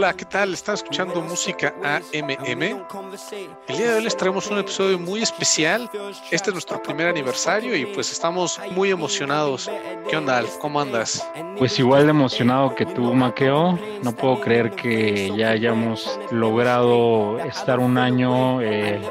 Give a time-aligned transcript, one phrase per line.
[0.00, 0.54] Hola, ¿qué tal?
[0.54, 2.62] Están escuchando música AMM.
[3.68, 5.90] El día de hoy les traemos un episodio muy especial.
[6.30, 9.70] Este es nuestro primer aniversario y pues estamos muy emocionados.
[10.08, 10.56] ¿Qué onda, Alf?
[10.56, 11.22] ¿Cómo andas?
[11.58, 13.78] Pues igual de emocionado que tú, Maqueo.
[14.02, 18.62] No puedo creer que ya hayamos logrado estar un año.
[18.62, 19.02] Eh,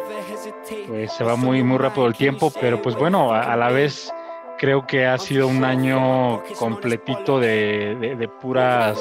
[0.88, 4.12] pues se va muy, muy rápido el tiempo, pero pues bueno, a, la vez
[4.58, 8.98] creo que ha sido un año completito de, de puras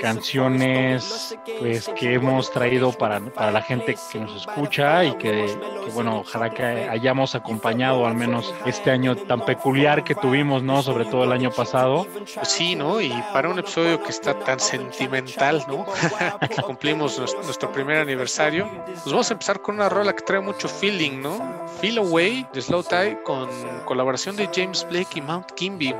[0.00, 5.56] canciones pues que hemos traído para, para la gente que nos escucha y que,
[5.94, 10.82] bueno, ojalá que hayamos acompañado al menos este año tan peculiar que tuvimos, ¿no?
[10.82, 12.06] Sobre todo el año pasado.
[12.12, 13.00] Pues sí, ¿no?
[13.00, 15.86] Y para un episodio que está tan sentimental, ¿no?
[16.48, 20.68] que cumplimos nuestro, primer aniversario, pues vamos a empezar con una rola que trae mucho
[20.68, 21.38] feeling, ¿no?
[21.80, 23.48] Feel Away de Slow Tie con
[23.84, 25.94] colaboración de James Blake y Mount Kimby.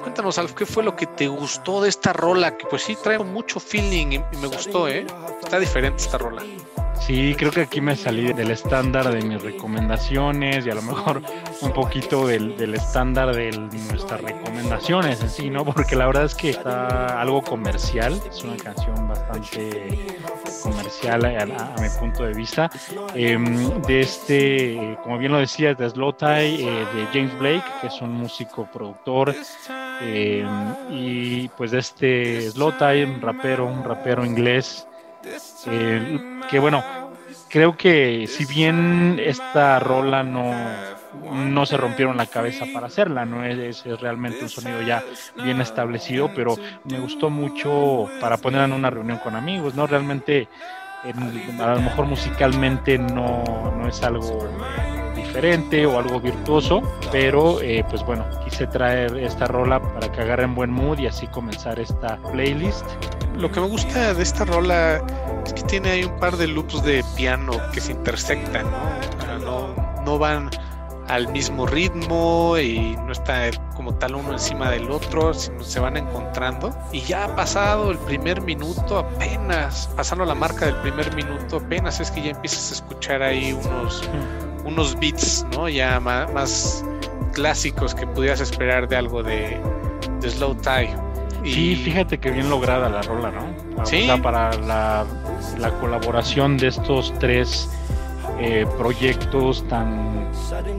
[0.00, 2.56] Cuéntanos, Alf, ¿qué fue lo que te gustó de esta rola?
[2.56, 5.06] Que pues sí trae mucho feeling y me gustó, ¿eh?
[5.42, 6.42] Está diferente esta rola.
[7.08, 11.22] Sí, creo que aquí me salí del estándar de mis recomendaciones y a lo mejor
[11.62, 15.64] un poquito del, estándar de nuestras recomendaciones en sí, ¿no?
[15.64, 20.06] Porque la verdad es que está algo comercial, es una canción bastante
[20.62, 22.70] comercial a, mi punto de vista.
[23.14, 27.86] Em, de este, como bien lo decías, de Slow Tie, eh, de James Blake, que
[27.86, 29.34] es un músico productor,
[30.02, 30.46] em,
[30.90, 34.86] y pues de este Slow Tie, un rapero, un rapero inglés
[36.50, 36.82] que bueno,
[37.48, 40.52] creo que si bien esta rola no,
[41.32, 45.02] no se rompieron la cabeza para hacerla, no es, realmente un sonido ya
[45.42, 49.86] bien establecido, pero me gustó mucho para ponerla en una reunión con amigos, ¿no?
[49.86, 50.48] Realmente
[51.60, 53.44] a lo mejor musicalmente no,
[53.76, 54.48] no es algo
[55.14, 56.82] diferente o algo virtuoso,
[57.12, 61.26] pero eh, pues bueno, quise traer esta rola para que agarren buen mood y así
[61.28, 62.86] comenzar esta playlist.
[63.36, 65.00] Lo que me gusta de esta rola
[65.48, 69.38] es que tiene ahí un par de loops de piano que se intersectan, ¿no?
[69.38, 70.50] No, no van
[71.08, 75.96] al mismo ritmo y no está como tal uno encima del otro, sino se van
[75.96, 76.76] encontrando.
[76.92, 81.98] Y ya ha pasado el primer minuto, apenas, pasando la marca del primer minuto, apenas
[82.00, 84.02] es que ya empiezas a escuchar ahí unos,
[84.66, 85.68] unos beats, ¿no?
[85.68, 86.84] Ya más,
[87.32, 89.58] clásicos que pudieras esperar de algo de,
[90.20, 90.94] de Slow Tie.
[91.42, 91.54] Y...
[91.54, 93.86] Sí, fíjate que bien lograda la rola, ¿no?
[93.86, 94.08] ¿Sí?
[94.22, 95.06] para la,
[95.58, 97.68] la colaboración de estos tres
[98.40, 100.28] eh, proyectos tan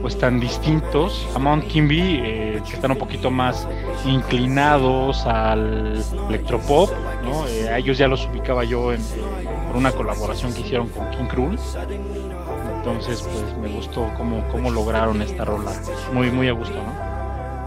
[0.00, 3.66] pues tan distintos a Mount Kimby eh, que están un poquito más
[4.06, 6.90] inclinados al electropop
[7.22, 7.46] ¿no?
[7.48, 9.02] Eh, a ellos ya los ubicaba yo en,
[9.66, 11.58] por una colaboración que hicieron con King Krul
[12.76, 15.72] entonces pues me gustó cómo, cómo lograron esta rola
[16.12, 17.09] muy muy a gusto ¿no?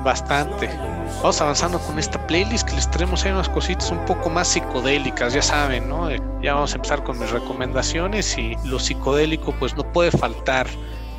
[0.04, 0.70] Bastante.
[1.18, 5.34] Vamos avanzando con esta playlist que les traemos ahí unas cositas un poco más psicodélicas,
[5.34, 6.10] ya saben, ¿no?
[6.10, 10.68] Eh, ya vamos a empezar con mis recomendaciones y lo psicodélico pues no puede faltar.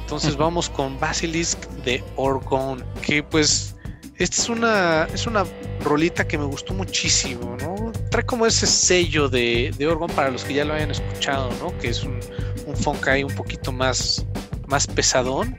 [0.03, 3.75] Entonces vamos con Basilisk de Orgon, que pues
[4.17, 5.44] esta es una, es una
[5.81, 7.93] rolita que me gustó muchísimo, ¿no?
[8.11, 11.77] Trae como ese sello de, de Orgon para los que ya lo hayan escuchado, ¿no?
[11.78, 12.21] Que es un,
[12.67, 14.25] un funk ahí un poquito más,
[14.69, 15.56] más pesadón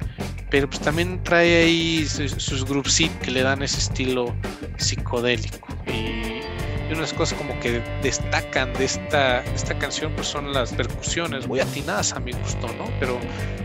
[0.55, 2.63] pero pues también trae ahí sus, sus
[3.21, 4.33] que le dan ese estilo
[4.77, 5.67] psicodélico.
[5.85, 11.59] Y, unas cosas como que destacan de esta, esta canción pues son las percusiones, muy
[11.59, 12.85] atinadas a mi gusto, ¿no?
[13.01, 13.19] Pero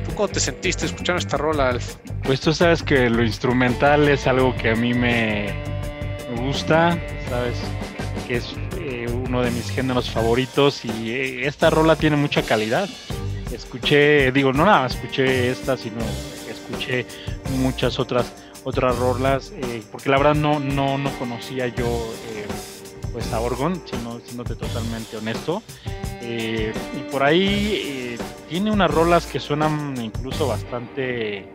[0.05, 1.95] ¿tú cómo te sentiste escuchando esta rola, Alf?
[2.25, 5.55] Pues tú sabes que lo instrumental es algo que a mí me
[6.41, 7.57] gusta, ¿sabes?
[8.27, 12.89] Que es eh, uno de mis géneros favoritos y eh, esta rola tiene mucha calidad.
[13.53, 16.01] Escuché, digo, no nada, escuché esta, sino
[16.71, 17.07] escuché
[17.59, 18.33] muchas otras
[18.65, 22.47] otras rolas, eh, porque la verdad no, no, no conocía yo eh,
[23.13, 25.63] pues a Orgon, sino, siéndote totalmente honesto.
[26.23, 28.19] Eh, y por ahí
[28.49, 31.49] tiene unas rolas que suenan incluso bastante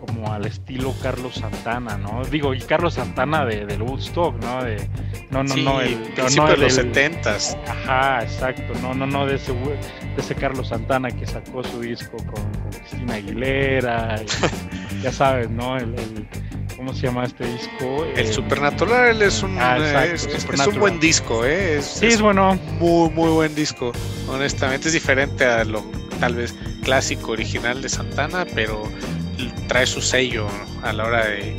[0.00, 2.22] como al estilo Carlos Santana, ¿no?
[2.24, 4.64] Digo, y Carlos Santana de, del Woodstock, ¿no?
[4.64, 4.88] De,
[5.30, 5.98] no, no, no, el,
[6.36, 7.56] no, de los setentas.
[7.68, 9.78] Ajá, exacto, no, no, no, de ese, de
[10.16, 14.16] ese Carlos Santana que sacó su disco con, Cristina Aguilera,
[15.02, 15.76] ya sabes, ¿no?
[15.76, 15.94] El,
[16.76, 18.06] ¿Cómo se llama este disco?
[18.16, 20.26] El Supernatural es un, ah, es,
[20.66, 21.82] un buen disco, ¿eh?
[21.82, 22.58] sí, es bueno.
[22.78, 23.92] Muy, muy buen disco,
[24.28, 24.88] honestamente.
[24.88, 25.84] Es diferente a lo
[26.20, 28.82] tal vez clásico original de Santana, pero
[29.68, 30.46] trae su sello
[30.82, 31.56] a la hora de,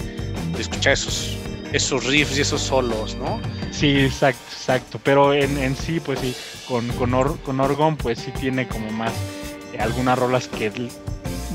[0.57, 1.37] escuchar esos,
[1.71, 3.41] esos riffs y esos solos, ¿no?
[3.71, 4.99] Sí, exacto, exacto.
[5.03, 6.35] Pero en, sí, pues sí,
[6.67, 9.13] con, con, con Orgon, pues sí tiene como más
[9.73, 10.71] eh, algunas rolas que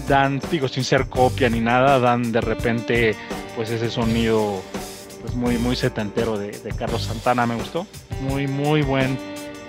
[0.08, 3.14] dan, digo, sin ser copia ni nada, dan de repente
[3.54, 4.62] pues ese sonido
[5.20, 7.86] pues muy, muy setentero de, de Carlos Santana, me gustó.
[8.20, 9.18] Muy, muy buen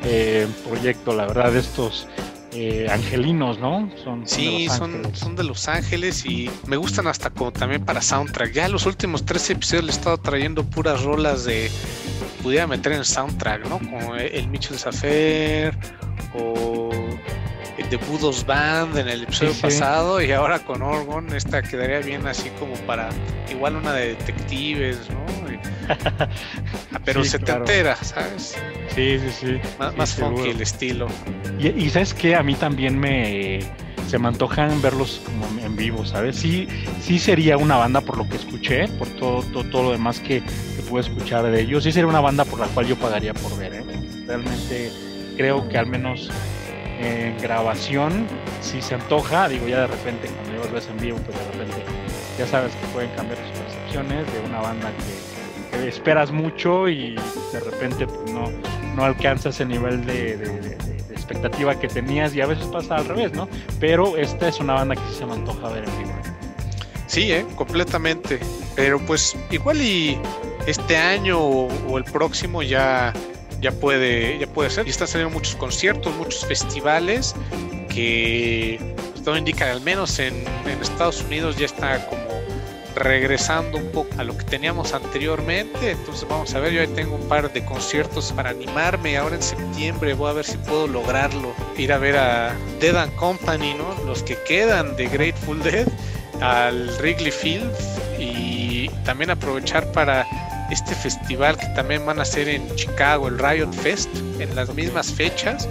[0.04, 2.08] eh, proyecto, la verdad, estos
[2.60, 3.88] eh, angelinos, ¿no?
[4.04, 8.52] Son, sí, son, son, de Los Ángeles y me gustan hasta como también para soundtrack.
[8.52, 11.70] Ya los últimos tres episodios le he estado trayendo puras rolas de
[12.42, 13.78] pudiera meter en soundtrack, ¿no?
[13.78, 15.78] Como el Mitchell Affair
[16.34, 16.87] o
[17.84, 22.50] de Budos Band en el episodio pasado y ahora con Orgon esta quedaría bien así
[22.60, 23.10] como para
[23.50, 25.26] igual una de detectives, ¿no?
[27.06, 28.58] Pero se te entera, ¿sabes?
[28.94, 29.60] Sí, sí, sí.
[29.96, 31.08] más funky el estilo.
[31.60, 33.60] Y, sabes que a mí también me
[34.08, 36.38] se me antojan verlos como en vivo, ¿sabes?
[36.38, 36.68] Sí,
[37.02, 40.82] sí sería una banda por lo que escuché, por todo, todo, lo demás que, que,
[40.90, 41.84] pude escuchar de ellos.
[41.84, 43.84] Sí sería una banda por la cual yo pagaría por ver, ¿eh?
[44.26, 44.92] Realmente
[45.38, 46.30] creo que al menos
[47.00, 48.28] en grabación
[48.62, 49.48] sí se antoja.
[49.50, 51.84] Digo, ya de repente cuando los ves en vivo, pues de repente
[52.38, 54.92] ya sabes que pueden cambiar sus percepciones de una banda
[55.72, 57.16] que, esperas mucho y
[57.54, 58.52] de repente pues, no,
[58.96, 60.76] no alcanza ese nivel de,
[61.12, 63.48] expectativa que tenías y a veces pasa al revés, ¿no?
[63.80, 66.14] Pero esta es una banda que sí se me antoja ver en vivo.
[67.06, 67.46] Sí, ¿eh?
[67.56, 68.40] completamente.
[68.76, 70.18] Pero pues igual y
[70.68, 73.14] este año o, el próximo ya,
[73.62, 74.88] ya, puede, ya puede ser.
[74.88, 77.36] Y están saliendo muchos conciertos, muchos festivales
[77.90, 78.80] que
[79.12, 82.28] pues, todo indica, al menos en, en Estados Unidos ya está como
[82.98, 85.92] regresando un poco a lo que teníamos anteriormente.
[85.92, 89.18] Entonces vamos a ver, yo ahí tengo un par de conciertos para animarme.
[89.18, 91.54] Ahora en septiembre voy a ver si puedo lograrlo.
[91.78, 94.06] Ir a ver a Dead and Company, ¿no?
[94.06, 95.88] Los que quedan de Grateful Dead
[96.42, 97.72] al Wrigley Field
[98.20, 100.26] y también aprovechar para
[100.72, 104.10] este festival que también van a hacer en Chicago, el Riot Fest,
[104.40, 105.68] en las mismas fechas.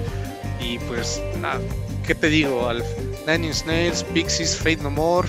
[0.61, 1.61] Y pues nada,
[2.07, 2.69] ¿qué te digo?
[2.69, 2.83] Al
[3.27, 5.29] Nine Inch Nails, Pixies, Fate No More,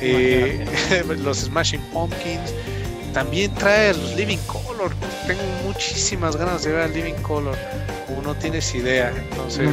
[0.00, 0.64] eh,
[1.18, 2.52] los Smashing Pumpkins.
[3.16, 4.92] También trae los Living Color.
[5.26, 7.56] Tengo muchísimas ganas de ver a Living Color.
[8.06, 9.10] Como no tienes idea.
[9.16, 9.70] Entonces,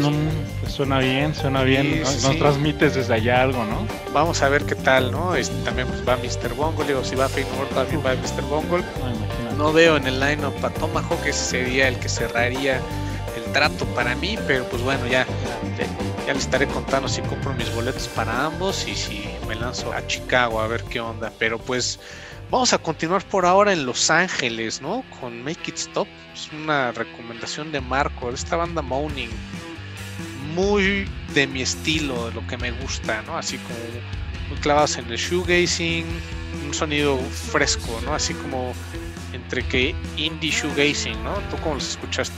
[0.62, 2.04] pues suena bien, suena bien.
[2.04, 3.86] nos, transmites desde allá algo, ¿no?
[4.14, 5.36] Vamos a ver qué tal, ¿no?
[5.36, 6.54] Este, también pues, va Mr.
[6.54, 6.86] Bungle.
[6.86, 7.46] Digo, si va Fake
[7.76, 8.44] también va Mr.
[8.44, 8.86] Bungle.
[9.58, 11.26] no veo en el line-up a Tomahawk.
[11.26, 12.80] Ese sería el que cerraría
[13.36, 14.38] el trato para mí.
[14.48, 15.28] Pero pues bueno, ya
[16.26, 20.08] ya les estaré contando si compro mis boletos para ambos y si me lanzo a
[20.08, 21.30] Chicago a ver qué onda.
[21.38, 22.00] Pero pues
[22.54, 25.04] vamos a continuar por ahora en Los Ángeles, ¿no?
[25.20, 26.08] Con Make It Stop.
[26.36, 29.32] Es una recomendación de Marco, de esta banda Moaning.
[30.54, 33.40] Muy de mi estilo, de lo que me gusta, ¿no?
[33.40, 33.80] Así como
[34.50, 36.06] muy clavados en el shoegazing,
[36.68, 38.14] un sonido fresco, ¿no?
[38.14, 38.74] Así como
[39.34, 41.34] entre que indie shoegazing, ¿no?
[41.50, 42.38] ¿Tú cómo los escuchaste?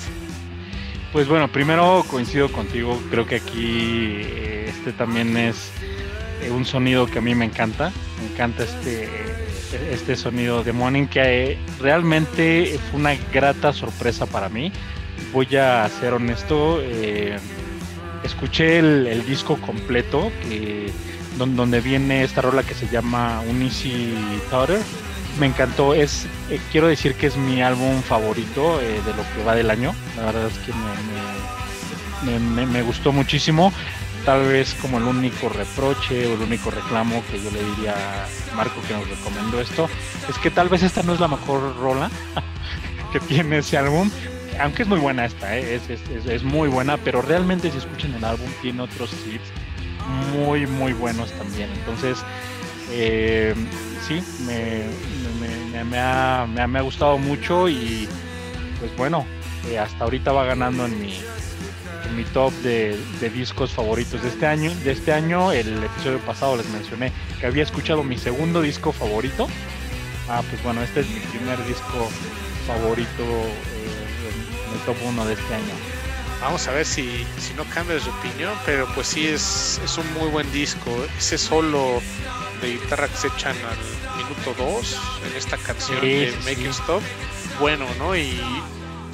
[1.11, 5.71] Pues bueno, primero coincido contigo, creo que aquí eh, este también es
[6.41, 7.91] eh, un sonido que a mí me encanta,
[8.21, 9.09] me encanta este,
[9.91, 14.71] este sonido de Morning que eh, realmente fue una grata sorpresa para mí.
[15.31, 16.81] Voy a ser honesto,
[18.23, 20.31] escuché el, disco completo
[21.37, 24.13] donde, viene esta rola que se llama Un Easy
[25.39, 25.93] me encantó.
[25.93, 29.69] Es, eh, quiero decir que es mi álbum favorito eh, de lo que va del
[29.69, 29.93] año.
[30.17, 30.71] La verdad es que
[32.25, 33.73] me, me, gustó muchísimo.
[34.25, 38.55] Tal vez como el único reproche o el único reclamo que yo le diría a
[38.55, 39.87] Marco que nos recomendó esto,
[40.27, 42.09] es que tal vez esta no es la mejor rola
[43.13, 44.09] que tiene ese álbum.
[44.59, 48.13] Aunque es muy buena esta, eh, es, es, es, muy buena, pero realmente si escuchan
[48.15, 49.51] el álbum tiene otros hits
[50.33, 51.69] muy, muy buenos también.
[51.71, 52.23] Entonces,
[54.07, 54.83] sí, me,
[55.83, 58.07] me, ha, me, ha, gustado mucho y
[58.79, 59.25] pues bueno,
[59.67, 61.19] eh, hasta ahorita va ganando en mi,
[62.05, 62.97] en mi top de,
[63.33, 64.71] discos favoritos de este año.
[64.83, 69.47] De este año, el episodio pasado les mencioné que había escuchado mi segundo disco favorito.
[70.29, 72.09] Ah, pues bueno, este es mi primer disco
[72.67, 75.73] favorito eh, en, el top 1 de este año.
[76.41, 80.13] Vamos a ver si, si no cambias de opinión, pero pues sí es, es un
[80.13, 80.91] muy buen disco.
[81.17, 82.01] Ese solo
[82.61, 84.97] de guitarra que se echan al minuto 2
[85.29, 87.01] en esta canción de Making Stop,
[87.59, 88.15] bueno, ¿no?
[88.15, 88.39] Y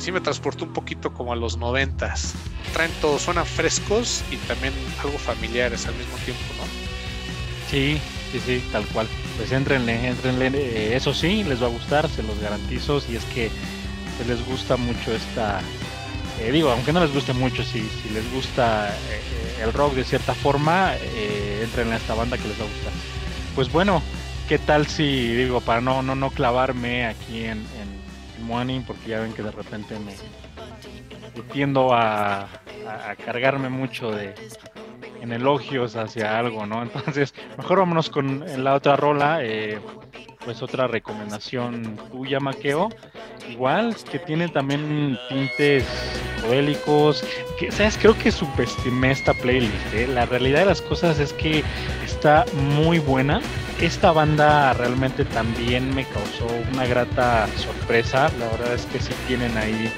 [0.02, 2.34] sí me transportó un poquito como a los noventas.
[2.74, 6.64] Traen todo, suenan frescos y también algo familiares al mismo tiempo, ¿no?
[7.70, 8.00] Sí,
[8.32, 9.08] sí, sí, tal cual.
[9.38, 13.24] Pues entrenle, entrenle, eh, eso sí, les va a gustar, se los garantizo, si es
[13.26, 13.50] que
[14.28, 15.62] les gusta mucho esta,
[16.40, 17.80] eh, digo, aunque no les guste mucho, si,
[18.14, 20.96] les gusta eh, el rock de cierta forma,
[21.62, 22.92] entren a esta banda que les va a gustar
[23.56, 24.02] pues bueno,
[24.48, 27.66] ¿qué tal si, digo, para no, no, no clavarme aquí en,
[28.86, 30.14] porque ya ven que de repente me,
[31.54, 32.48] tiendo a,
[33.26, 34.34] cargarme mucho de
[35.22, 36.82] en elogios hacia algo, ¿no?
[36.96, 39.80] Entonces, mejor vámonos con la otra rola, eh,
[40.44, 42.90] pues otra recomendación tuya, Maqueo.
[43.50, 45.86] Igual, que tiene también tintes
[46.36, 47.24] psicodélicos.
[47.60, 47.98] Que, ¿Sabes?
[47.98, 49.94] Creo que subestimé esta playlist.
[49.94, 50.08] ¿eh?
[50.08, 51.64] La realidad de las cosas es que
[52.04, 53.42] está muy buena.
[53.82, 58.32] Esta banda realmente también me causó una grata sorpresa.
[58.38, 59.92] La verdad es que sí tienen ahí,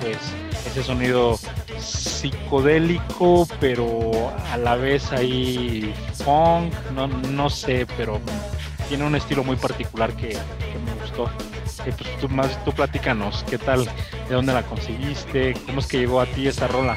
[0.00, 0.18] pues,
[0.66, 1.38] ese sonido
[1.78, 8.20] psicodélico, pero a la vez ahí funk, no, no sé, pero
[8.88, 10.36] tiene un estilo muy particular que,
[10.84, 11.30] me gustó.
[11.86, 13.84] Eh, pues tú más tú platícanos, ¿qué tal?
[14.28, 15.54] ¿De dónde la conseguiste?
[15.64, 16.96] ¿Cómo es que llegó a ti esta rola?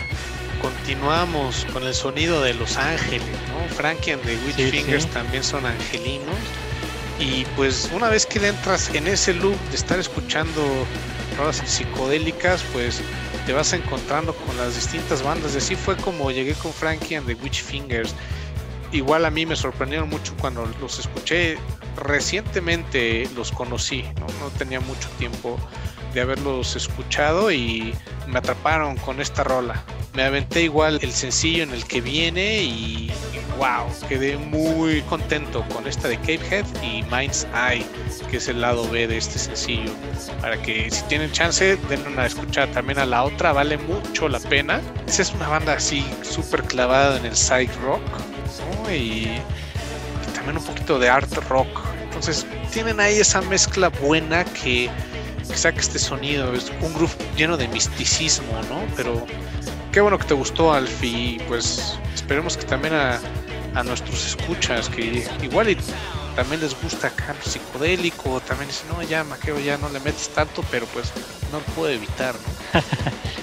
[0.66, 3.76] Continuamos con el sonido de Los Ángeles, ¿no?
[3.76, 6.36] Frankie and the Witch Fingers también son angelinos.
[7.20, 10.64] Y pues una vez que entras en ese loop de estar escuchando
[11.38, 13.00] rolas psicodélicas, pues
[13.46, 15.54] te vas encontrando con las distintas bandas.
[15.54, 18.16] Y así fue como llegué con Frankie and the Witch Fingers.
[18.92, 21.60] Igual a mí me sorprendieron mucho cuando los escuché.
[21.96, 25.60] Recientemente los conocí, no, no tenía mucho tiempo
[26.16, 27.94] de haberlos escuchado y
[28.26, 29.86] me atraparon con esta rola.
[30.16, 33.12] Me aventé igual el sencillo en el que viene y,
[33.58, 37.86] wow, quedé muy contento con esta de Capehead y Mind's Eye,
[38.32, 39.92] que es el lado B de este sencillo.
[40.40, 44.40] Para que si tienen chance, den una escuchada también a la otra, vale mucho la
[44.40, 44.80] pena.
[45.06, 48.02] Esa es una banda así súper clavada en el side rock
[48.90, 49.28] y,
[50.34, 51.68] también un poquito de art rock.
[52.04, 54.90] Entonces tienen ahí esa mezcla buena que
[55.48, 56.54] que saca este sonido.
[56.54, 58.82] Es un groove lleno de misticismo, ¿no?
[58.96, 59.26] Pero
[59.96, 61.40] qué bueno que te gustó, Alfie.
[61.48, 63.18] Pues esperemos que también a,
[63.76, 65.78] a nuestros escuchas, que igual y
[66.36, 70.66] también les gusta acá psicodélico, también dicen, no, ya, Maqueo, ya no le metes tanto,
[70.70, 71.14] pero pues
[71.50, 72.36] no lo puedo evitar,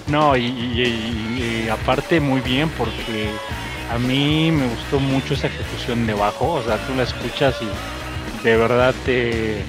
[0.09, 0.37] ¿no?
[0.37, 3.31] y, y, aparte muy bien, porque
[3.91, 8.45] a mí me gustó mucho esa ejecución de bajo, o sea, tú la escuchas y
[8.45, 9.65] de verdad te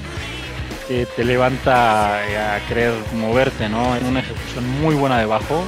[1.16, 2.18] te levanta
[2.56, 3.96] a querer moverte, ¿no?
[3.96, 5.64] En una ejecución muy buena de bajo.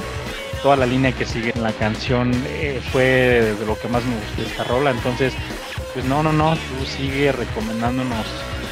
[0.66, 3.04] Toda la línea que sigue en la canción eh, fue
[3.56, 4.90] de lo que más me gustó esta rola.
[4.90, 5.32] Entonces,
[5.94, 8.26] pues no, no, no, tú sigue recomendándonos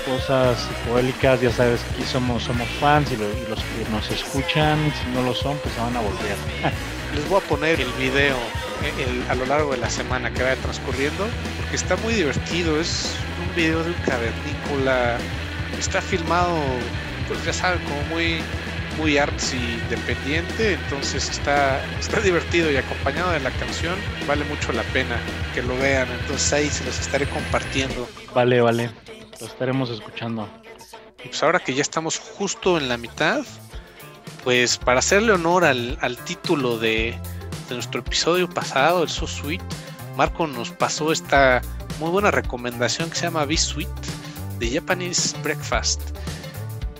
[0.04, 5.08] cosas psicodélicas, ya sabes que aquí somos, somos fans y, los que nos escuchan, si
[5.14, 6.36] no lo son, pues se van a volver.
[7.14, 8.34] Les voy a poner el video
[8.82, 11.28] eh, a lo largo de la semana que vaya transcurriendo,
[11.60, 15.18] porque está muy divertido, es un video de un cavernícola
[15.78, 16.56] está filmado,
[17.28, 18.40] pues ya saben, como muy
[18.96, 23.94] muy artsy independiente, entonces está, está divertido y acompañado de la canción,
[24.26, 25.16] vale mucho la pena
[25.54, 28.08] que lo vean, entonces ahí se los estaré compartiendo.
[28.34, 28.90] Vale, vale,
[29.40, 30.48] lo estaremos escuchando.
[31.24, 33.44] Y pues ahora que ya estamos justo en la mitad,
[34.44, 37.14] pues para hacerle honor al, al título de,
[37.68, 39.62] de, nuestro episodio pasado, el So Sweet,
[40.16, 41.62] Marco nos pasó esta
[41.98, 43.88] muy buena recomendación que se llama Be Sweet
[44.58, 46.00] de Japanese Breakfast.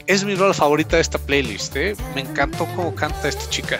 [0.06, 1.96] Es mi rol favorita de esta playlist, ¿eh?
[2.14, 3.78] me encantó cómo canta esta chica.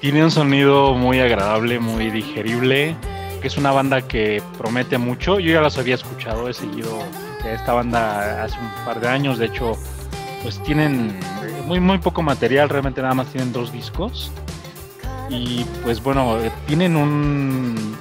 [0.00, 2.96] Tiene un sonido muy agradable, muy digerible,
[3.40, 5.38] que es una banda que promete mucho.
[5.38, 6.98] Yo ya las había escuchado, he seguido
[7.44, 9.78] esta banda hace un par de años, de hecho,
[10.42, 11.20] pues tienen
[11.66, 14.32] muy muy poco material, realmente nada más tienen dos discos.
[15.28, 17.96] Y pues bueno, tienen un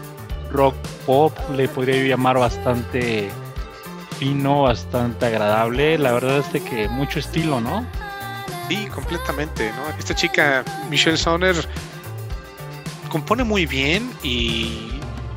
[0.51, 0.73] rock
[1.05, 3.29] pop, le podría llamar bastante
[4.21, 5.97] fino, bastante agradable.
[5.97, 7.83] La verdad es de que mucho estilo, ¿no?
[8.69, 9.97] Sí, completamente, ¿no?
[9.97, 11.55] Esta chica, Michelle Sonner,
[13.09, 14.91] compone muy bien y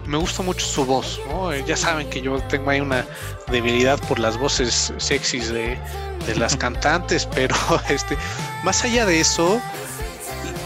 [0.05, 1.57] me gusta mucho su voz, ¿no?
[1.61, 3.07] Ya saben que yo tengo ahí una
[3.51, 5.79] debilidad por las voces sexys de,
[6.27, 7.57] de las cantantes, pero
[7.89, 8.19] este,
[8.65, 9.63] más allá de eso,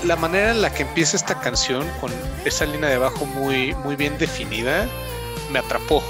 [0.03, 2.11] la manera en la que empieza esta canción con
[2.45, 4.89] esa línea de bajo muy, muy bien definida,
[5.53, 6.03] me atrapó,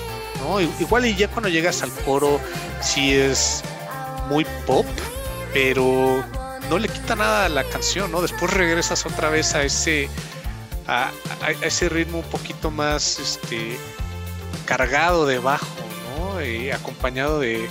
[0.80, 2.40] Igual y ya cuando llegas al coro
[2.80, 3.62] sí es
[4.28, 4.86] muy pop,
[5.52, 6.24] pero
[6.70, 8.22] no le quita nada a la canción, ¿no?
[8.22, 10.08] Después regresas otra vez a ese
[10.86, 11.10] a,
[11.62, 13.78] ese ritmo un poquito más este
[14.64, 15.66] cargado de bajo,
[16.18, 16.44] ¿no?
[16.44, 17.68] Y acompañado de,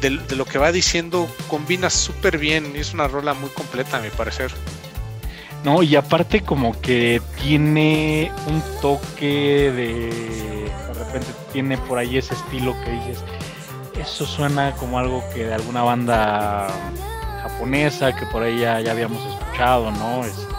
[0.00, 4.10] de, lo que va diciendo, combina súper bien, es una rola muy completa a mi
[4.10, 4.50] parecer.
[5.64, 10.70] No, y aparte como que tiene un toque de
[11.10, 13.24] repente tiene por ahí ese estilo que dices,
[14.00, 16.68] eso suena como algo que de alguna banda
[17.42, 20.24] japonesa que por ahí ya, habíamos escuchado, ¿no?
[20.24, 20.54] Este,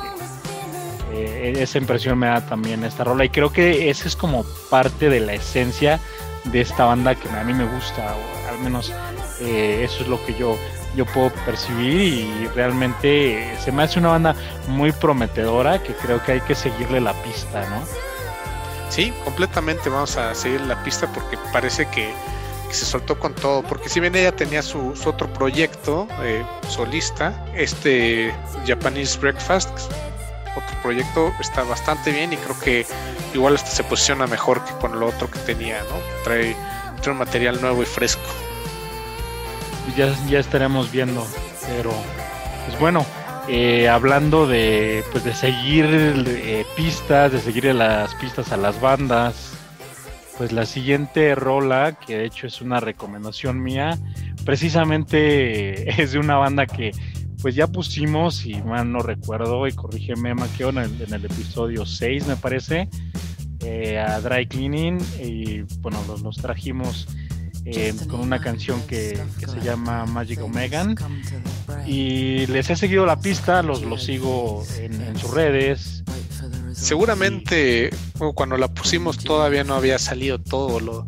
[1.14, 5.10] eh, esa impresión me da también esta rola y creo que esa es como parte
[5.10, 6.00] de la esencia
[6.46, 8.92] de esta banda que a mí me gusta, o al menos
[9.42, 10.58] eh, eso es lo que yo,
[10.96, 14.36] yo puedo percibir y realmente se me hace una banda
[14.68, 18.11] muy prometedora que creo que hay que seguirle la pista, ¿no?
[18.92, 22.14] Sí, completamente vamos a seguir la pista porque parece que,
[22.72, 23.64] se soltó con todo.
[23.64, 28.34] Porque si bien ella tenía su, otro proyecto eh, solista, este
[28.68, 29.70] Japanese Breakfast,
[30.56, 32.86] otro proyecto, está bastante bien y creo que
[33.34, 35.96] igual se posiciona mejor que con lo otro que tenía, ¿no?
[36.26, 36.56] Trae,
[37.02, 38.22] trae un material nuevo y fresco.
[39.96, 41.26] Ya, ya estaremos viendo,
[41.68, 41.92] pero
[42.66, 43.06] pues bueno,
[43.54, 49.58] eh, hablando de pues de seguir eh, pistas, de seguir las pistas a las bandas,
[50.38, 54.00] pues la siguiente rola, que de hecho es una recomendación mía,
[54.46, 56.92] precisamente es de una banda que
[57.42, 61.86] pues ya pusimos, y mal no recuerdo, y corrígeme Maqueo, en el, en el episodio
[61.86, 62.88] 6 me parece,
[63.66, 67.06] eh, a Dry Cleaning, y bueno, los, trajimos
[67.66, 70.96] eh, con una canción que, se llama Magic Omegan,
[71.86, 76.04] y les he seguido la pista, los, los sigo en, en sus redes,
[76.74, 77.90] seguramente
[78.36, 81.08] cuando la pusimos todavía no había salido todo lo,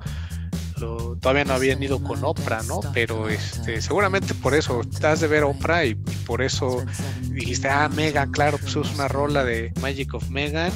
[1.19, 2.81] todavía no habían ido con Oprah, ¿no?
[2.93, 6.83] Pero este, seguramente por eso estás de ver Oprah y, por eso
[7.29, 10.71] dijiste, ah, Megan, claro, pues es una rola de Magic of Megan,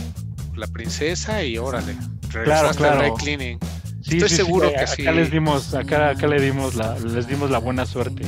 [0.55, 1.96] la princesa, y órale,
[2.29, 3.13] regresaste claro, claro.
[3.15, 3.60] cleaning.
[4.09, 5.01] Estoy seguro que sí.
[5.01, 8.23] Acá les dimos, acá, acá le dimos la, les dimos la buena suerte.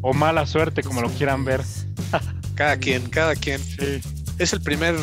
[0.00, 1.62] o mala suerte, como lo quieran ver.
[2.54, 3.60] cada quien, cada quien.
[4.38, 4.96] Es el primer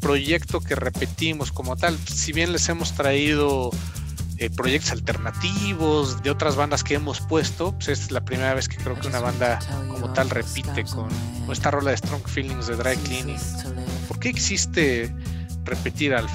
[0.00, 1.98] proyecto que repetimos como tal.
[2.06, 3.70] Si bien les hemos traído
[4.38, 8.76] eh, proyectos alternativos de otras bandas que hemos puesto, pues es la primera vez que
[8.76, 11.08] creo que una banda como tal repite con
[11.50, 13.36] esta rola de Strong Feelings de Dry Cleaning.
[14.06, 15.12] ¿Por qué existe
[15.64, 16.32] repetir Alf?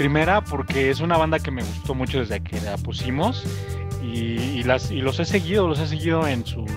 [0.00, 3.44] Primera, porque es una banda que me gustó mucho desde que la pusimos
[4.02, 6.70] y, las, y los he seguido, los he seguido en sus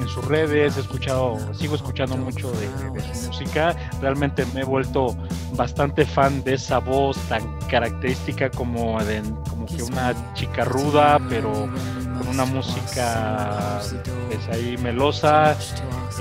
[0.00, 2.68] en sus redes, he escuchado, sigo escuchando mucho de,
[3.14, 3.74] su música.
[4.00, 5.16] Realmente me he vuelto
[5.56, 11.52] bastante fan de esa voz tan característica como de como que una chica ruda, pero
[11.52, 13.80] con una música
[14.28, 15.56] pues, ahí melosa.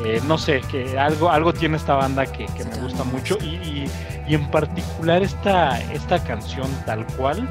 [0.06, 3.90] Eh, no sé, que algo, algo tiene esta banda que, me gusta mucho y,
[4.28, 7.50] y, en particular esta, esta canción tal cual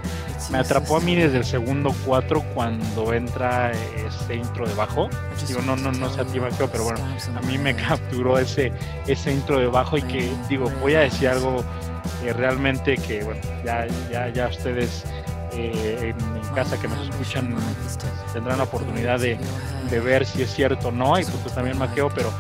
[0.50, 5.08] me atrapó a mí desde el segundo 4 cuando entra ese intro de bajo.
[5.46, 6.40] Digo, no, no, no sé a ti,
[6.72, 7.00] pero bueno,
[7.36, 8.72] a mí me capturó ese,
[9.06, 11.62] ese intro de bajo y que, digo, voy a decir algo
[12.24, 15.04] eh, realmente que, bueno, ya, ya, ya ustedes
[15.52, 17.54] eh, en, casa que nos escuchan
[18.32, 19.38] tendrán la oportunidad de,
[19.88, 22.32] de ver si es cierto o no, y pues, pues también maqueo, pero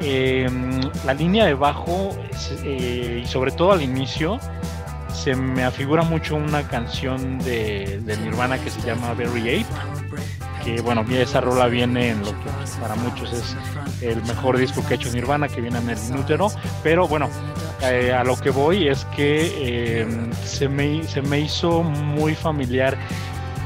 [0.00, 2.16] em, la línea de bajo,
[2.64, 4.38] eh, y sobre todo al inicio,
[5.12, 9.66] se me afigura mucho una canción de, Nirvana que se llama Very Ape,
[10.64, 13.56] que bueno, esa rola viene en lo que para muchos es
[14.02, 16.48] el mejor disco que ha hecho Nirvana, que viene en el inútero,
[16.82, 17.28] pero bueno,
[17.82, 20.06] eh, a lo que voy es que eh,
[20.44, 22.96] se, me, se me hizo muy familiar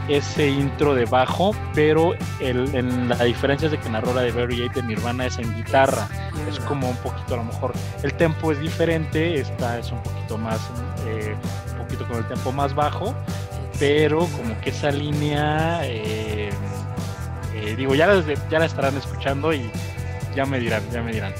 [0.08, 4.30] ese intro de bajo, pero el, la diferencia es de que en la rola de
[4.30, 6.08] Ape de Nirvana es en guitarra,
[6.48, 10.36] es como un poquito a lo mejor el tempo es diferente, esta es un poquito
[10.36, 10.60] más,
[11.06, 11.34] eh,
[11.72, 13.14] un poquito con el tempo más bajo,
[13.78, 16.50] pero como que esa línea, eh,
[17.54, 19.70] eh, digo, ya la, ya la estarán escuchando y
[20.34, 21.32] ya me dirán, ya me dirán.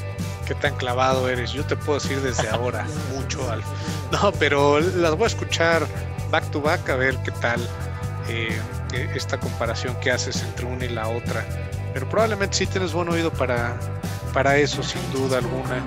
[0.46, 3.64] Qué tan clavado eres, yo te puedo decir desde ahora, mucho, Alf.
[4.12, 5.86] No, pero las voy a escuchar
[6.30, 7.60] back to back a ver qué tal
[8.28, 8.60] eh,
[9.14, 11.44] esta comparación que haces entre una y la otra.
[11.92, 13.76] Pero probablemente sí tienes buen oído para,
[14.32, 15.82] para eso, sin duda alguna.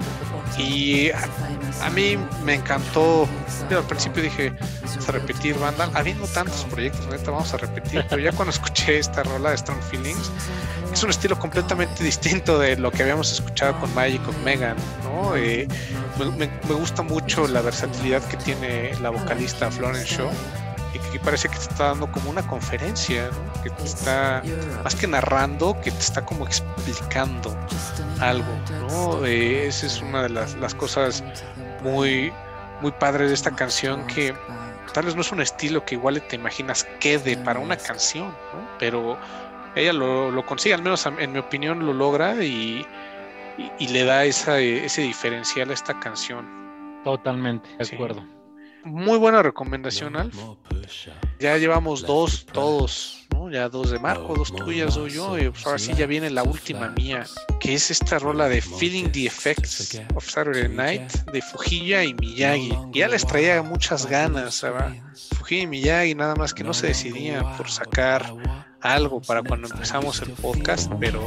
[0.57, 3.27] Y a, mí me encantó.
[3.69, 5.89] Yo al principio dije, vamos a repetir banda.
[5.93, 8.05] Habiendo tantos proyectos, neta, vamos a repetir.
[8.09, 10.31] Pero ya cuando escuché esta rola de Strong Feelings,
[10.91, 14.77] es un estilo completamente distinto de lo que habíamos escuchado con Magic of Megan.
[15.03, 15.35] ¿no?
[15.35, 15.67] Eh,
[16.17, 20.31] me, me, gusta mucho la versatilidad que tiene la vocalista Florence Shaw
[21.11, 23.29] que parece que te está dando como una conferencia,
[23.63, 24.43] que te está
[24.83, 27.55] más que narrando, que te está como explicando
[28.19, 28.47] algo,
[28.89, 29.25] ¿no?
[29.25, 31.23] Eh, esa es una de las, las, cosas
[31.83, 32.31] muy,
[32.81, 34.33] muy padres de esta canción que
[34.93, 38.67] tal vez no es un estilo que igual te imaginas quede para una canción, ¿no?
[38.79, 39.17] pero
[39.75, 42.85] ella lo, lo, consigue, al menos en mi opinión lo logra y,
[43.57, 46.47] y, y le da esa, ese diferencial a esta canción.
[47.03, 48.36] Totalmente, de acuerdo
[48.87, 50.35] muy buena recomendación, Alf.
[51.39, 53.51] Ya llevamos dos todos, ¿no?
[53.51, 56.43] Ya dos de Marco, dos tuyas, o yo, y pues ahora sí ya viene la
[56.43, 57.25] última mía,
[57.59, 62.73] que es esta rola de Feeling the Effects of Saturday Night de Fujilla y Miyagi.
[62.93, 65.01] Ya les traía muchas ganas, ¿sabes?
[65.37, 68.33] Fujilla y Miyagi nada más que no se decidían por sacar
[68.93, 71.21] algo para cuando empezamos el podcast, pero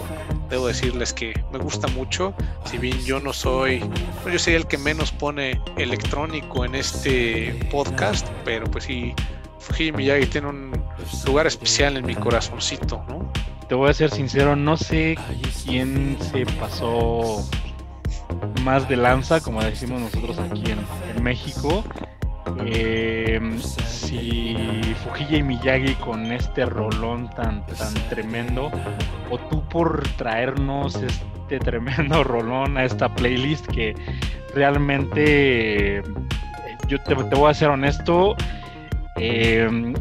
[0.49, 2.35] debo decirles que me gusta mucho.
[2.65, 3.83] Si bien yo no soy,
[4.31, 9.15] yo soy el que menos pone electrónico en este podcast, pero pues sí,
[9.61, 10.73] Fujii Miyagi tiene un
[11.27, 13.31] lugar especial en mi corazoncito, ¿no?
[13.69, 15.17] Te voy a ser sincero, no sé
[15.65, 17.49] quién se pasó
[18.65, 21.85] más de lanza, como decimos nosotros aquí en, México.
[22.65, 23.41] Eh,
[23.87, 24.50] si
[25.05, 28.71] Fujilla y Miyagi con este rolón tan, tan tremendo,
[29.31, 33.95] o tú por traernos este tremendo rolón a esta playlist que
[34.55, 36.03] realmente
[36.89, 38.37] yo te, voy a ser honesto.
[39.17, 39.95] Eh,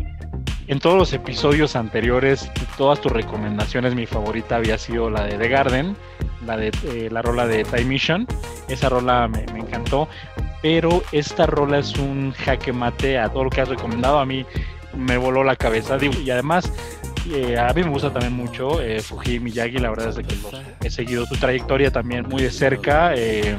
[0.70, 5.50] en todos los episodios anteriores, todas tus recomendaciones, mi favorita había sido la de The
[5.50, 5.98] Garden,
[6.46, 8.28] la de eh, la rola de Time Mission.
[8.68, 10.08] Esa rola me, me, encantó,
[10.62, 14.20] pero esta rola es un jaque mate a todo lo que has recomendado.
[14.20, 14.46] A mí
[14.94, 15.98] me voló la cabeza.
[16.02, 16.72] Y además,
[17.32, 20.90] eh, a mí me gusta también mucho eh, Fuji Miyagi, la verdad es que he
[20.90, 23.14] seguido tu trayectoria también muy de cerca.
[23.16, 23.56] Eh,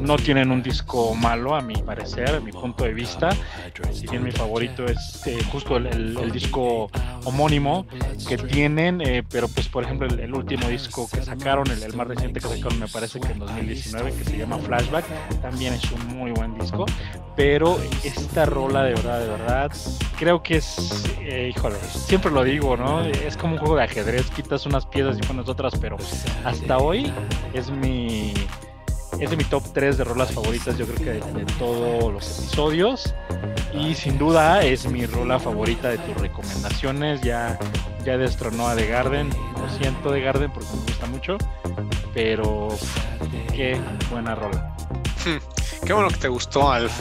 [0.00, 3.30] no tienen un disco malo, a mi parecer, a mi punto de vista.
[3.92, 6.90] Si bien mi favorito es eh, justo el, disco
[7.24, 7.86] homónimo
[8.28, 12.48] que tienen, pero pues por ejemplo el, último disco que sacaron, el, más reciente que
[12.48, 15.04] sacaron me parece que en 2019, que se llama Flashback,
[15.40, 16.86] también es un muy buen disco.
[17.36, 19.72] Pero esta rola de verdad, de verdad,
[20.18, 21.04] creo que es,
[21.48, 22.89] híjole, siempre lo digo, ¿no?
[22.98, 25.96] Es como un juego de ajedrez, quitas unas piezas y pones otras, pero
[26.44, 27.12] hasta hoy
[27.54, 28.34] es mi
[29.20, 33.14] es de mi top 3 de rolas favoritas, yo creo que de, todos los episodios.
[33.74, 37.20] Y sin duda es mi rola favorita de tus recomendaciones.
[37.20, 37.58] Ya,
[38.04, 39.28] ya destronó a The Garden.
[39.28, 41.38] Lo siento The Garden porque me gusta mucho.
[42.14, 42.68] Pero
[43.54, 43.78] qué
[44.10, 44.74] buena rola.
[45.84, 46.92] Qué bueno que te gustó, Alf.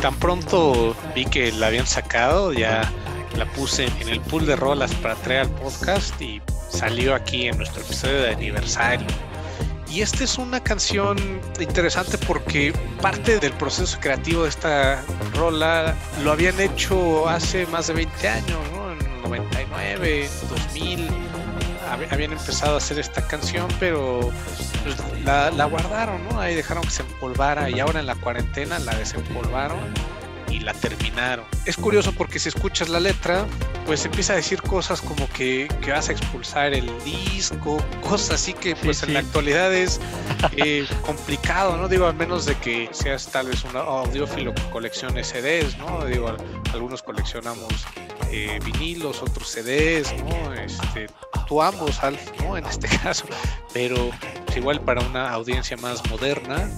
[0.00, 2.90] Tan pronto vi que la habían sacado, ya
[3.36, 7.56] la puse en el pool de rolas para traer al podcast y salió aquí en
[7.56, 9.06] nuestro episodio de aniversario.
[9.88, 11.16] Y esta es una canción
[11.60, 15.02] interesante porque parte del proceso creativo de esta
[15.34, 15.94] rola
[16.24, 18.92] lo habían hecho hace más de 20 años, ¿no?
[18.92, 21.08] En 99, 2000
[22.10, 24.32] habían empezado a hacer esta canción, pero
[24.82, 26.40] pues, la, la, guardaron, ¿no?
[26.40, 29.78] Ahí dejaron que se empolvara y ahora en la cuarentena la desempolvaron
[30.50, 31.44] y la terminaron.
[31.64, 33.46] Es curioso porque si escuchas la letra,
[33.86, 38.52] pues empieza a decir cosas como que, que vas a expulsar el disco, cosas así
[38.52, 40.00] que pues en la actualidad es
[40.56, 41.88] eh, complicado, ¿no?
[41.88, 46.04] Digo, al menos de que seas tal vez un audiófilo que coleccione CDs, ¿no?
[46.04, 46.34] Digo,
[46.72, 47.86] algunos coleccionamos
[48.30, 50.52] eh, vinilos, otros CDs, ¿no?
[50.54, 51.06] Este,
[51.46, 51.98] tú ambos,
[52.40, 52.56] ¿no?
[52.56, 53.24] En este caso,
[53.72, 54.10] pero
[54.46, 56.70] pues, igual para una audiencia más moderna,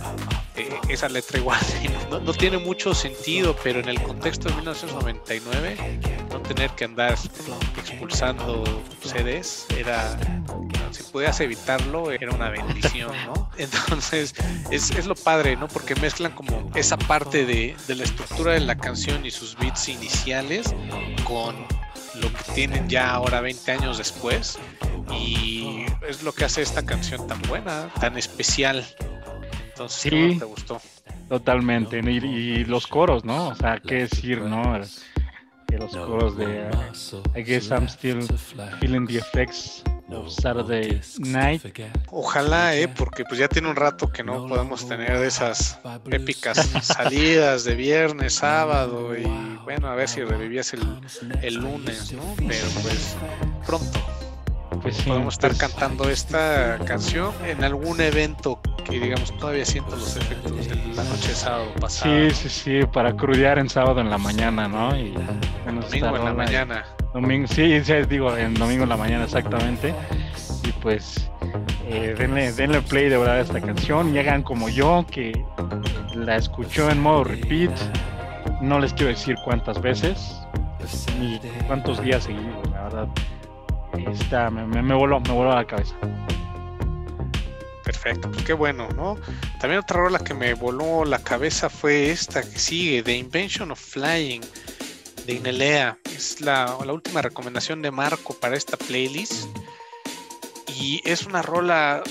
[0.57, 1.61] eh, esa letra igual
[2.11, 6.01] no, tiene mucho sentido, pero en el contexto de 1999,
[6.31, 7.17] no tener que andar
[7.77, 8.65] expulsando
[9.03, 10.19] CDs era,
[10.91, 13.51] si podías evitarlo, era una bendición, ¿no?
[13.57, 14.35] Entonces,
[14.71, 15.69] es, es lo padre, ¿no?
[15.69, 19.89] Porque mezclan como esa parte de, de la estructura de la canción y sus beats
[19.89, 20.75] iniciales
[21.25, 21.55] con
[22.21, 24.59] lo que tienen ya ahora 20 años después
[25.13, 28.85] y es lo que hace esta canción tan buena, tan especial.
[29.69, 30.81] Entonces, sí, te gustó?
[31.29, 31.99] Totalmente.
[31.99, 33.49] Y, los coros, ¿no?
[33.49, 34.81] O sea, qué decir, ¿no?
[35.79, 36.69] Los coros de
[37.35, 38.27] I guess I'm still
[38.81, 41.63] feeling the effects of Saturday night.
[42.11, 45.79] Ojalá, eh, porque pues ya tiene un rato que no podemos tener esas
[46.11, 49.25] épicas salidas de viernes, sábado y
[49.65, 50.83] bueno, a ver si revivías el,
[51.43, 52.35] el lunes, ¿no?
[52.37, 53.17] Pero pues
[53.67, 54.28] pronto.
[54.83, 60.17] Pues podemos estar pues cantando esta canción en algún evento que digamos todavía siento los
[60.17, 62.31] efectos de la noche de sábado pasado.
[62.31, 64.97] Sí, sí, sí, para crudear en sábado en la mañana, ¿no?
[64.97, 65.13] Y
[65.65, 66.85] domingo en la mañana.
[67.13, 69.95] Domingo, sí, sí, digo, en domingo en la mañana exactamente.
[70.65, 71.31] Y pues
[71.87, 75.45] eh, denle, denle play de verdad a esta canción y hagan como yo que
[76.15, 77.73] la escuchó en modo repeat.
[78.61, 80.41] No les quiero decir cuántas veces
[81.19, 83.09] ni cuántos días seguidos, la verdad
[84.07, 85.95] Está, me, voló, me voló a la cabeza.
[87.85, 89.17] Perfecto, pues qué bueno, ¿no?
[89.61, 93.81] También otra rola que me voló la cabeza fue esta que sigue, The Invention of
[93.81, 94.43] Flying,
[95.27, 95.99] de Inelea.
[96.15, 99.47] Es la, la última recomendación de Marco para esta playlist.
[100.79, 102.03] Y es una rola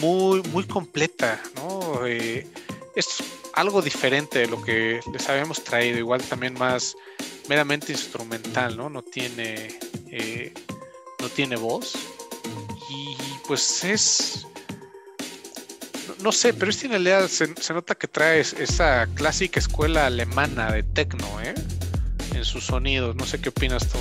[0.00, 2.06] muy, muy completa, ¿no?
[2.06, 2.46] Eh,
[2.94, 3.22] es
[3.54, 6.96] algo diferente de lo que les habíamos traído, igual también más
[7.48, 8.88] meramente instrumental, ¿no?
[8.88, 9.78] No tiene
[10.10, 10.54] eh,
[11.22, 11.94] no tiene voz.
[12.90, 14.46] Y pues es.
[16.22, 20.82] No, sé, pero este Inelea se, se, nota que trae esa clásica escuela alemana de
[20.82, 21.54] techno, ¿eh?
[22.34, 23.16] En sus sonidos.
[23.16, 23.98] No sé qué opinas tú.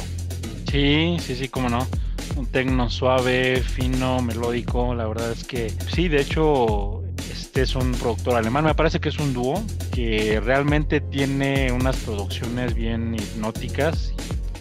[0.69, 1.87] Sí, sí, sí, cómo no.
[2.35, 4.93] Un techno suave, fino, melódico.
[4.93, 8.65] La verdad es que sí, de hecho, este es un productor alemán.
[8.65, 14.13] Me parece que es un dúo que realmente tiene unas producciones bien hipnóticas.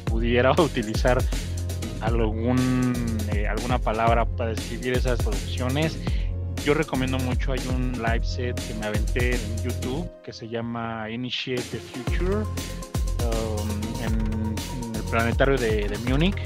[0.05, 1.23] Pudiera utilizar
[2.00, 2.94] algún,
[3.32, 5.98] eh, alguna palabra para describir esas producciones.
[6.64, 11.08] yo recomiendo mucho, hay un live set que me aventé en YouTube que se llama
[11.08, 14.54] Initiate the Future um, en,
[14.94, 16.36] el planetario de, de Múnich.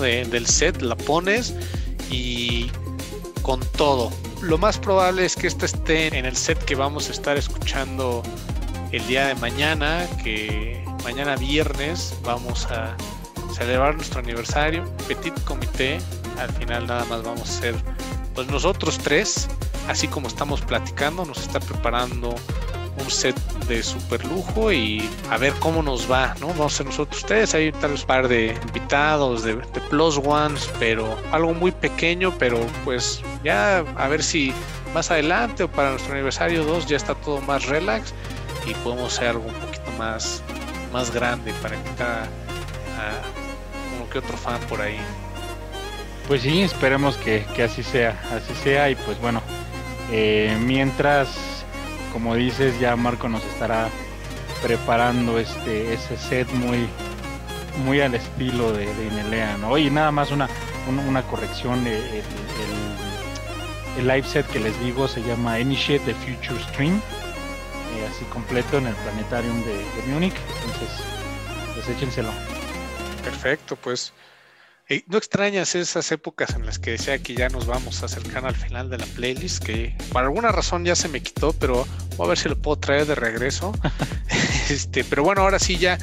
[0.00, 1.54] del set, la pones
[2.10, 2.70] y
[3.42, 4.12] con todo.
[4.40, 8.22] Lo más probable es que esta esté en el set que vamos a estar escuchando
[8.92, 12.96] el día de mañana, que mañana viernes vamos a
[13.54, 15.98] celebrar nuestro aniversario, petit comité,
[16.38, 17.74] al final nada más vamos a ser
[18.34, 19.48] pues nosotros tres,
[19.88, 22.34] así como estamos platicando, nos está preparando
[22.98, 23.36] un set
[23.68, 26.48] de super lujo y a ver cómo nos va, ¿no?
[26.48, 29.56] Vamos a ser nosotros ustedes, hay tal vez un par de invitados, de,
[29.90, 34.52] plus ones, pero algo muy pequeño, pero pues ya a ver si
[34.94, 38.12] más adelante o para nuestro aniversario 2 ya está todo más relax
[38.66, 40.42] y podemos hacer algo un poquito más,
[40.92, 42.28] más grande para invitar
[42.98, 43.41] a,
[44.12, 44.98] que otro fan por ahí.
[46.28, 49.42] Pues sí, esperemos que, así sea, así sea y pues bueno,
[50.10, 51.28] eh, mientras
[52.12, 53.88] como dices, ya Marco nos estará
[54.62, 56.86] preparando este ese set muy
[57.84, 59.78] muy al estilo de, de Inelea, ¿no?
[59.78, 60.48] Y nada más una,
[61.08, 62.22] una, corrección, el,
[63.96, 68.76] el, live set que les digo se llama Initiate the Future Stream, eh, así completo
[68.76, 70.34] en el Planetarium de, de Múnich,
[70.66, 71.02] entonces
[71.74, 72.30] pues échenselo.
[73.24, 74.12] Perfecto, pues
[75.06, 78.54] ¿No extrañas esas épocas en las que decía que ya nos vamos a acercar al
[78.54, 79.64] final de la playlist?
[79.64, 82.76] Que por alguna razón ya se me quitó, pero voy a ver si lo puedo
[82.76, 83.72] traer de regreso.
[84.70, 85.98] este, pero bueno, ahora sí ya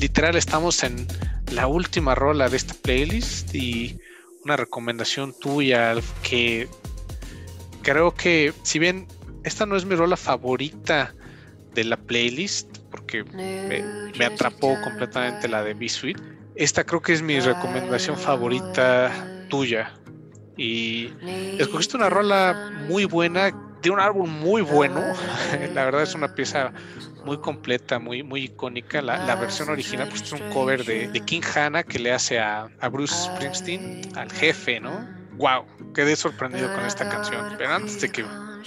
[0.00, 1.06] literal estamos en
[1.52, 3.98] la última rola de esta playlist y
[4.44, 6.66] una recomendación tuya que
[7.82, 9.06] creo que si bien
[9.44, 11.14] esta no es mi rola favorita
[11.74, 13.82] de la playlist, porque me,
[14.18, 19.10] me atrapó completamente la de B-Suite esta creo que es mi recomendación favorita
[19.48, 19.94] tuya.
[20.58, 21.10] Y
[21.58, 25.00] escogiste una rola muy buena, de un álbum muy bueno.
[25.74, 26.70] la verdad es una pieza
[27.24, 29.00] muy completa, muy, muy icónica.
[29.00, 33.14] La, versión original pues, es un cover de, King Hanna que le hace a, Bruce
[33.14, 35.08] Springsteen, al jefe, ¿no?
[35.38, 35.64] ¡Wow!
[35.94, 37.54] Quedé sorprendido con esta canción.
[37.56, 38.22] Pero antes de que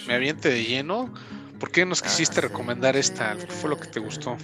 [0.07, 1.13] me aviente de lleno,
[1.59, 3.35] ¿por qué nos quisiste recomendar esta?
[3.35, 4.35] ¿Qué fue lo que te gustó?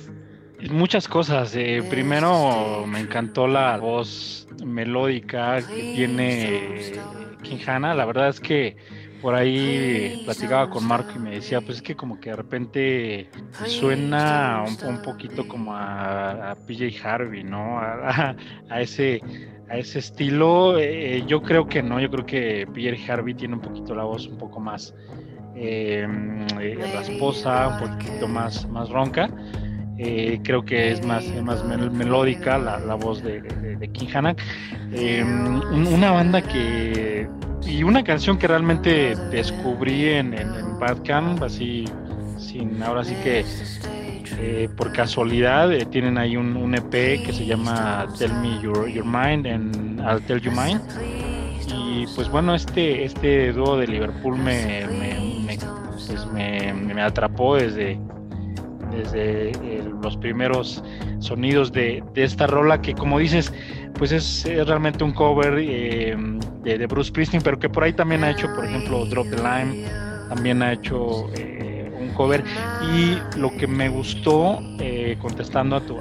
[0.68, 1.56] Muchas cosas.
[1.56, 6.94] Eh, primero me encantó la voz melódica que tiene
[7.42, 7.94] Quinjana.
[7.96, 8.76] La verdad es que
[9.22, 13.30] por ahí platicaba con Marco y me decía, pues es que como que de repente
[13.66, 17.80] suena un, poquito como a, PJ Harvey, ¿no?
[17.80, 18.36] A,
[18.82, 19.22] ese
[19.70, 20.78] a ese estilo.
[20.78, 24.28] Eh, yo creo que no, yo creo que PJ Harvey tiene un poquito la voz
[24.28, 24.94] un poco más
[25.56, 26.06] eh,
[26.94, 29.30] rasposa, un poquito más, más ronca.
[30.02, 34.42] Eh, creo que es más, más melódica la, voz de, de, King Hanak.
[34.94, 37.28] Eh, una banda que.
[37.68, 41.84] Y una canción que realmente descubrí en, en, Badcamp, así,
[42.38, 43.44] sin ahora sí que.
[44.42, 46.92] Eh, por casualidad tienen ahí un, EP
[47.26, 50.80] que se llama Tell Me Your, Your Mind and I'll Tell You Mine
[51.68, 55.58] y pues bueno este este dúo de Liverpool me, me,
[56.08, 58.00] pues me atrapó desde
[58.92, 60.84] desde eh, los primeros
[61.20, 63.54] sonidos de, esta rola que como dices
[63.98, 66.16] pues es, realmente un cover eh,
[66.64, 69.86] de, Bruce Springsteen pero que por ahí también ha hecho por ejemplo Drop the Line
[70.30, 72.44] también ha hecho eh, un cover.
[72.96, 74.60] Y lo que me gustó
[75.20, 75.98] contestando a tu,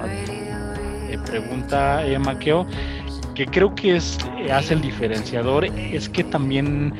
[1.25, 2.65] pregunta Maqueo
[3.33, 4.17] que creo que es
[4.53, 6.93] hace el diferenciador es que también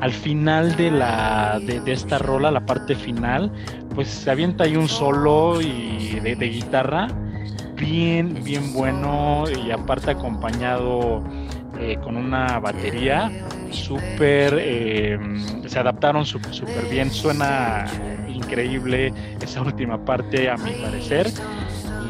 [0.00, 3.50] al final de la de, esta rola, la parte final,
[3.96, 7.08] pues se avienta ahí un solo y de, guitarra
[7.74, 11.24] bien, bien bueno y aparte acompañado
[11.80, 13.32] eh, con una batería
[13.70, 15.18] súper, eh,
[15.66, 17.86] se adaptaron súper bien, suena
[18.28, 21.28] increíble esa última parte a mi parecer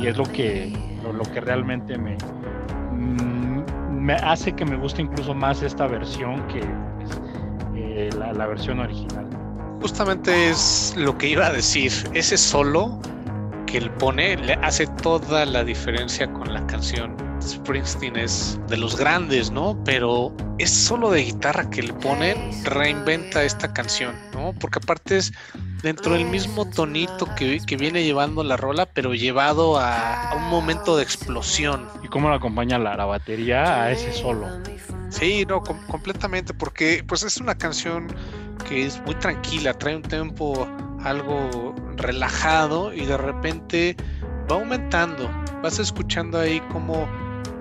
[0.01, 0.72] y es lo que,
[1.03, 2.16] lo, que realmente me,
[2.92, 6.61] mm, me hace que me guste incluso más esta versión que
[8.16, 9.36] la, versión original.
[9.80, 11.92] Justamente es lo que iba a decir.
[12.14, 13.00] Ese solo
[13.66, 17.16] que él pone le hace toda la diferencia con la canción.
[17.42, 19.78] Springsteen es de los grandes, ¿no?
[19.84, 24.54] Pero es solo de guitarra que le ponen, reinventa esta canción, ¿no?
[24.58, 25.32] Porque aparte es
[25.82, 31.02] dentro del mismo tonito que, viene llevando la rola, pero llevado a, un momento de
[31.02, 31.88] explosión.
[32.02, 34.48] ¿Y cómo lo acompaña la, batería a ese solo?
[35.10, 38.08] Sí, no, completamente, porque pues es una canción
[38.69, 40.69] que es muy tranquila, trae un tempo
[41.03, 43.97] algo relajado y de repente
[44.51, 45.31] va aumentando.
[45.62, 47.09] Vas escuchando ahí como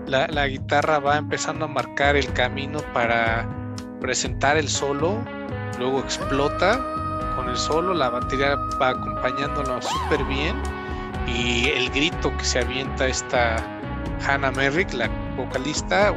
[0.08, 3.48] la, la guitarra va empezando a marcar el camino para
[4.00, 5.24] presentar el solo,
[5.80, 6.80] luego explota
[7.36, 10.56] con el solo, la batería va acompañándolo súper bien
[11.28, 13.58] y el grito que se avienta esta
[14.28, 16.14] Hannah Merrick, la vocalista,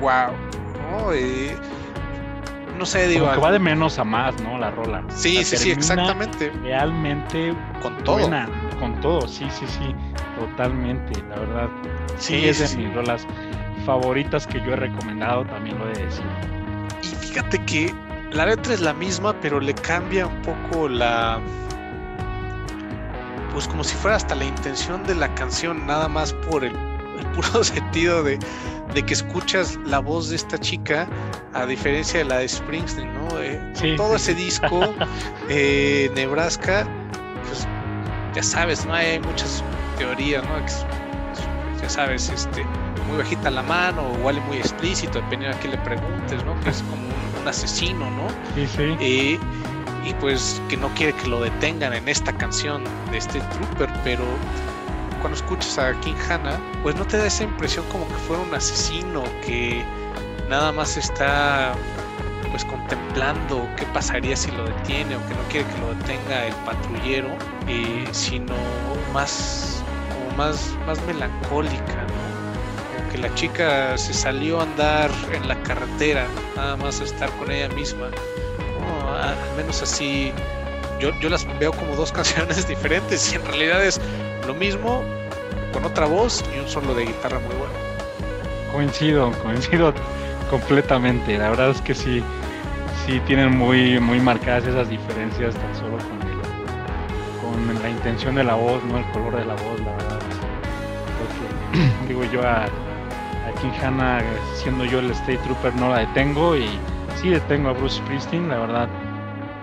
[0.00, 0.32] wow,
[2.78, 3.30] no sé, digo.
[3.32, 4.58] que va de menos a más, ¿no?
[4.58, 5.04] La rola.
[5.08, 6.50] Sí, sí, sí, exactamente.
[6.62, 7.54] Realmente.
[7.80, 8.28] Con todo.
[8.78, 9.94] con todo, sí, sí, sí.
[10.38, 11.68] Totalmente, la verdad.
[12.18, 13.26] Sí, es de mis rolas
[13.84, 16.24] favoritas que yo he recomendado, también lo he de decir.
[17.02, 17.94] Y fíjate que
[18.32, 21.40] la letra es la misma, pero le cambia un poco la.
[23.52, 26.72] Pues como si fuera hasta la intención de la canción, nada más por el,
[27.34, 28.38] puro sentido de,
[29.00, 31.08] que escuchas la voz de esta chica,
[31.54, 33.40] a diferencia de la de Springsteen, ¿no?
[33.40, 34.80] Eh, todo ese disco,
[35.48, 36.86] eh, Nebraska,
[37.46, 37.66] pues
[38.34, 38.92] ya sabes, ¿no?
[38.92, 39.64] Hay muchas
[39.96, 40.50] teorías, ¿no?
[41.80, 42.64] Ya sabes, este,
[43.08, 46.60] muy bajita la mano, o igual muy explícito, dependiendo a quién le preguntes, ¿no?
[46.60, 47.06] Que es como
[47.40, 48.28] un asesino, ¿no?
[48.54, 48.96] Sí, sí.
[49.00, 49.38] Eh,
[50.04, 54.24] y pues que no quiere que lo detengan en esta canción de este Trooper, pero
[55.22, 58.54] cuando escuchas a King Hannah, pues no te da esa impresión como que fuera un
[58.54, 59.82] asesino que
[60.50, 61.72] nada más está
[62.50, 66.54] pues contemplando qué pasaría si lo detiene o que no quiere que lo detenga el
[66.66, 67.28] patrullero,
[67.68, 68.54] eh, sino
[69.14, 69.82] más
[70.12, 73.10] como más, más melancólica, ¿no?
[73.10, 77.50] que la chica se salió a andar en la carretera, nada más a estar con
[77.50, 78.10] ella misma.
[79.20, 80.32] al menos así,
[80.98, 84.00] yo, yo las veo como dos canciones diferentes y en realidad es
[84.46, 85.02] lo mismo
[85.72, 87.74] con otra voz y un solo de guitarra muy bueno.
[88.72, 89.92] Coincido, coincido
[90.50, 91.38] completamente.
[91.38, 92.22] La verdad es que sí,
[93.06, 98.54] sí tienen muy, muy marcadas esas diferencias tan solo con, con la intención de la
[98.54, 100.18] voz, no el color de la voz, la verdad.
[102.08, 102.66] digo yo a
[103.60, 104.20] King Hanna,
[104.54, 106.66] siendo yo el State Trooper, no la detengo y
[107.20, 108.88] sí detengo a Bruce Springsteen, la verdad,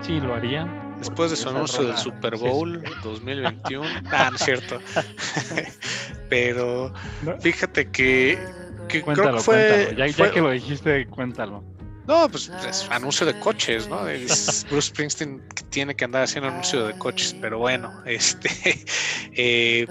[0.00, 0.66] sí lo haría.
[1.00, 3.84] Después de su anuncio del Super Bowl 2021.
[4.12, 4.78] ah, no es cierto.
[6.28, 6.92] Pero
[7.40, 8.38] fíjate que,
[9.02, 11.64] cuéntalo, fue, Ya, ya, que lo dijiste, cuéntalo.
[12.06, 14.02] No, pues es anuncio de coches, ¿no?
[14.02, 18.50] Bruce Springsteen tiene que andar haciendo anuncio de coches, pero bueno, este
[19.36, 19.86] eh,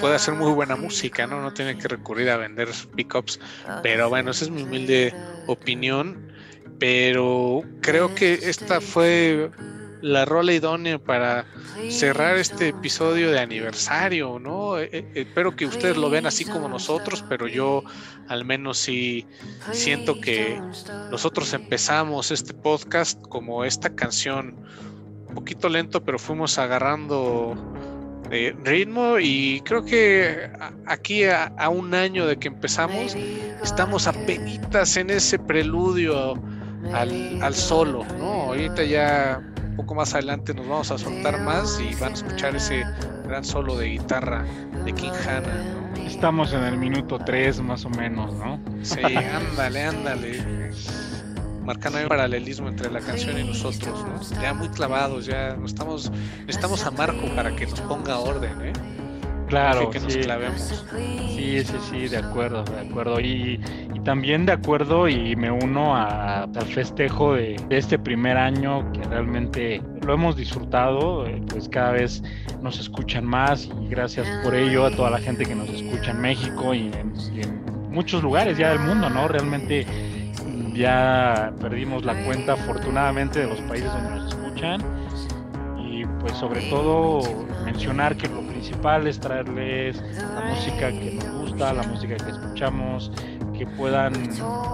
[0.00, 1.40] puede hacer muy buena música, ¿no?
[1.40, 3.38] No tiene que recurrir a vender pickups,
[3.82, 5.14] pero bueno, esa es mi humilde
[5.46, 6.28] opinión.
[6.80, 9.50] Pero creo que esta fue
[10.02, 11.44] la rola idónea para
[11.88, 14.78] cerrar este episodio de aniversario, ¿no?
[14.78, 17.82] Eh, eh, espero que ustedes lo vean así como nosotros, pero yo
[18.28, 19.26] al menos sí
[19.72, 20.60] siento que
[21.10, 24.56] nosotros empezamos este podcast como esta canción
[25.28, 27.56] un poquito lento, pero fuimos agarrando
[28.30, 30.50] eh, ritmo y creo que
[30.86, 33.16] aquí a, un año de que empezamos
[33.62, 36.34] estamos apenas en ese preludio
[36.92, 38.42] al, al solo, ¿no?
[38.42, 42.84] Ahorita ya poco más adelante nos vamos a soltar más y van a escuchar ese
[43.24, 44.44] gran solo de guitarra
[44.84, 45.80] de King Hanna.
[46.06, 48.60] Estamos en el minuto 3 más o menos, ¿no?
[48.82, 50.70] Sí, ándale, ándale.
[51.62, 54.42] Marcando el paralelismo entre la canción y nosotros, ¿no?
[54.42, 56.10] Ya muy clavados, ya estamos,
[56.48, 58.72] estamos a Marco para que nos ponga orden, ¿eh?
[59.50, 60.84] Claro, que nos clavemos.
[61.34, 63.20] Sí, sí, sí, de acuerdo, de acuerdo.
[63.20, 63.60] Y,
[64.04, 70.14] también de acuerdo y me uno al festejo de, este primer año que realmente lo
[70.14, 72.22] hemos disfrutado, eh, pues cada vez
[72.62, 76.22] nos escuchan más y gracias por ello a toda la gente que nos escucha en
[76.22, 79.28] México y en, y en muchos lugares ya del mundo, ¿no?
[79.28, 79.86] Realmente
[80.72, 84.80] ya perdimos la cuenta afortunadamente de los países donde nos escuchan
[85.78, 87.20] y pues sobre todo
[87.66, 88.49] mencionar que lo
[89.20, 90.02] traerles
[90.34, 93.10] la música que nos gusta, la música que escuchamos,
[93.56, 94.12] que puedan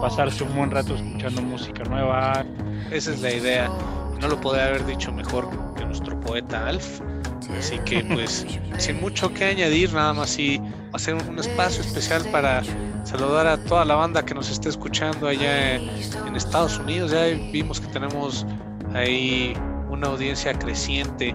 [0.01, 2.45] pasarse un buen rato escuchando música nueva.
[2.91, 3.71] Esa es la idea.
[4.21, 7.01] No lo podría haber dicho mejor que nuestro poeta Alf.
[7.59, 8.45] Así que pues
[8.79, 10.61] sin mucho que añadir, nada más sí
[10.93, 12.63] hacer un espacio especial para
[13.05, 15.89] saludar a toda la banda que nos está escuchando allá en,
[16.27, 17.13] en Estados Unidos.
[17.13, 18.45] Ya vimos que tenemos
[18.95, 19.55] ahí
[19.91, 21.35] una audiencia creciente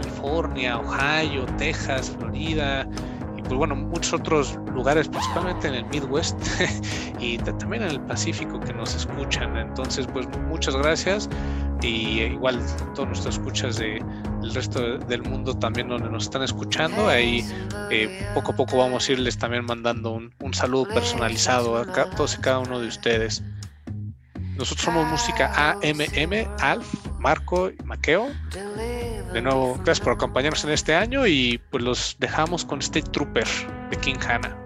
[0.00, 2.86] California, Ohio, Texas, Florida,
[3.36, 6.38] y pues bueno, muchos otros lugares, principalmente en el Midwest
[7.18, 9.56] y también en el Pacífico que nos escuchan.
[9.56, 11.30] Entonces, pues muchas gracias
[11.82, 12.60] y igual
[12.94, 14.04] todos nuestros escuchas de,
[14.40, 17.08] del resto del mundo también donde nos están escuchando.
[17.08, 17.42] Ahí
[17.90, 22.36] eh, poco a poco vamos a irles también mandando un, un saludo personalizado a todos
[22.36, 23.42] y cada uno de ustedes.
[24.56, 26.94] Nosotros somos música AMM, Alf,
[27.26, 28.28] Marco y Maqueo.
[29.32, 33.48] De nuevo, gracias por acompañarnos en este año y pues los dejamos con este Trooper
[33.90, 34.65] de King Hanna.